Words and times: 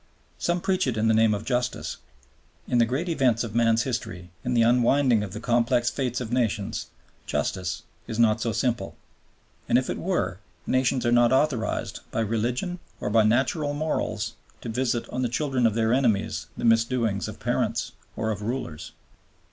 Some 0.39 0.61
preach 0.61 0.87
it 0.87 0.97
in 0.97 1.07
the 1.07 1.13
name 1.13 1.35
of 1.35 1.45
Justice. 1.45 1.97
In 2.67 2.79
the 2.79 2.87
great 2.87 3.07
events 3.07 3.43
of 3.43 3.53
man's 3.53 3.83
history, 3.83 4.31
in 4.43 4.55
the 4.55 4.63
unwinding 4.63 5.21
of 5.21 5.31
the 5.33 5.39
complex 5.39 5.91
fates 5.91 6.19
of 6.19 6.31
nations 6.33 6.87
Justice 7.27 7.83
is 8.07 8.17
not 8.17 8.41
so 8.41 8.51
simple. 8.51 8.95
And 9.69 9.77
if 9.77 9.91
it 9.91 9.99
were, 9.99 10.39
nations 10.65 11.05
are 11.05 11.11
not 11.11 11.31
authorized, 11.31 11.99
by 12.09 12.21
religion 12.21 12.79
or 12.99 13.11
by 13.11 13.21
natural 13.21 13.75
morals, 13.75 14.33
to 14.61 14.69
visit 14.69 15.07
on 15.09 15.21
the 15.21 15.29
children 15.29 15.67
of 15.67 15.75
their 15.75 15.93
enemies 15.93 16.47
the 16.57 16.65
misdoings 16.65 17.27
of 17.27 17.39
parents 17.39 17.91
or 18.15 18.31
of 18.31 18.41
rulers. 18.41 18.93